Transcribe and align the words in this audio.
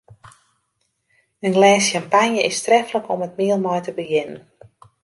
In 1.45 1.51
glês 1.57 1.83
sjampanje 1.87 2.41
is 2.49 2.59
treflik 2.65 3.05
om 3.13 3.25
it 3.27 3.37
miel 3.39 3.59
mei 3.63 3.81
te 3.85 3.91
begjinnen. 3.99 4.43